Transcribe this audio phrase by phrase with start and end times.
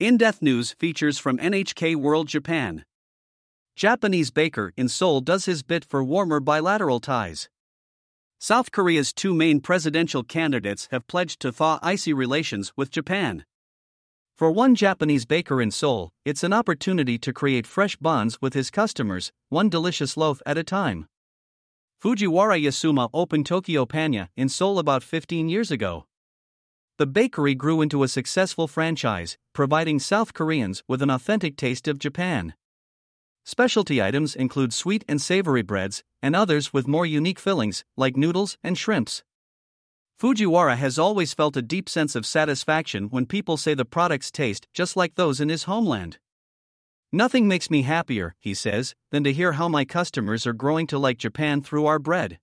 [0.00, 2.86] In Depth News features from NHK World Japan.
[3.76, 7.50] Japanese baker in Seoul does his bit for warmer bilateral ties.
[8.38, 13.44] South Korea's two main presidential candidates have pledged to thaw icy relations with Japan.
[14.38, 18.70] For one Japanese baker in Seoul, it's an opportunity to create fresh bonds with his
[18.70, 21.08] customers, one delicious loaf at a time.
[22.02, 26.06] Fujiwara Yasuma opened Tokyo Panya in Seoul about 15 years ago.
[27.00, 31.98] The bakery grew into a successful franchise, providing South Koreans with an authentic taste of
[31.98, 32.52] Japan.
[33.42, 38.58] Specialty items include sweet and savory breads, and others with more unique fillings, like noodles
[38.62, 39.24] and shrimps.
[40.20, 44.68] Fujiwara has always felt a deep sense of satisfaction when people say the products taste
[44.74, 46.18] just like those in his homeland.
[47.10, 50.98] Nothing makes me happier, he says, than to hear how my customers are growing to
[50.98, 52.38] like Japan through our bread.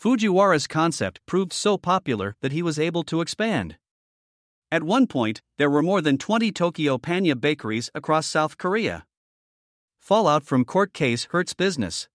[0.00, 3.76] Fujiwara's concept proved so popular that he was able to expand.
[4.70, 9.06] At one point, there were more than 20 Tokyo Panya bakeries across South Korea.
[10.00, 12.08] Fallout from court case hurts business.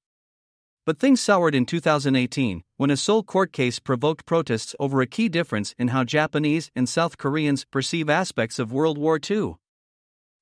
[0.85, 5.29] But things soured in 2018 when a Seoul court case provoked protests over a key
[5.29, 9.55] difference in how Japanese and South Koreans perceive aspects of World War II.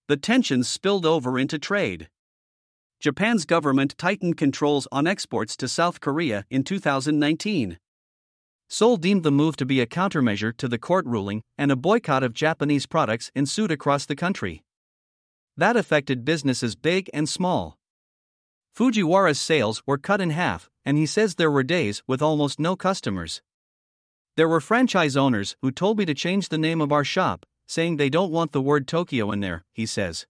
[0.08, 2.10] The tensions spilled over into trade.
[3.00, 7.78] Japan's government tightened controls on exports to South Korea in 2019.
[8.70, 12.24] Seoul deemed the move to be a countermeasure to the court ruling, and a boycott
[12.24, 14.64] of Japanese products ensued across the country.
[15.56, 17.78] That affected businesses big and small.
[18.76, 22.76] Fujiwara's sales were cut in half, and he says there were days with almost no
[22.76, 23.44] customers.
[24.38, 27.98] There were franchise owners who told me to change the name of our shop, saying
[27.98, 30.26] they don't want the word Tokyo in there, he says.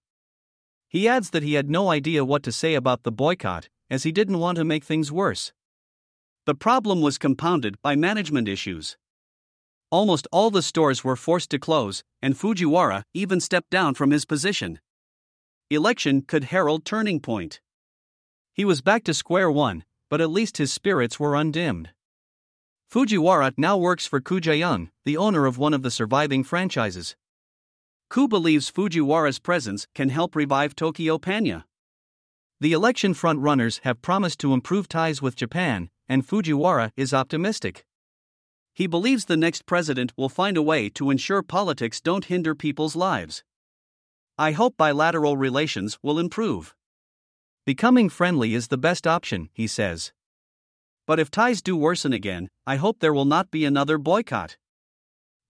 [0.88, 4.12] He adds that he had no idea what to say about the boycott, as he
[4.12, 5.52] didn't want to make things worse.
[6.46, 8.96] The problem was compounded by management issues.
[9.90, 14.24] Almost all the stores were forced to close, and Fujiwara even stepped down from his
[14.24, 14.80] position.
[15.70, 17.60] Election could herald turning point.
[18.54, 21.90] He was back to square one, but at least his spirits were undimmed.
[22.90, 27.14] Fujiwara now works for Koo Jae-young, the owner of one of the surviving franchises.
[28.10, 31.64] Koo believes Fujiwara's presence can help revive Tokyo Panya.
[32.58, 37.84] The election front-runners have promised to improve ties with Japan, and Fujiwara is optimistic.
[38.74, 42.96] He believes the next president will find a way to ensure politics don't hinder people's
[42.96, 43.44] lives.
[44.38, 46.74] I hope bilateral relations will improve.
[47.66, 50.12] Becoming friendly is the best option, he says.
[51.06, 54.56] But if ties do worsen again, I hope there will not be another boycott.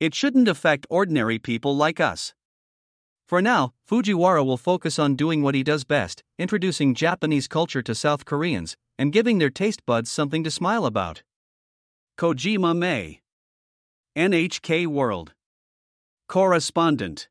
[0.01, 2.35] It shouldn't affect ordinary people like us.
[3.28, 7.94] For now, Fujiwara will focus on doing what he does best introducing Japanese culture to
[7.94, 11.22] South Koreans and giving their taste buds something to smile about.
[12.17, 13.21] Kojima May.
[14.17, 15.34] NHK World.
[16.27, 17.28] Correspondent.